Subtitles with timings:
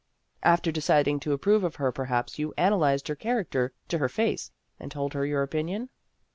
[0.57, 4.51] "After deciding to approve of her, per haps you analyzed her character to her face,
[4.79, 5.89] and told her your opinion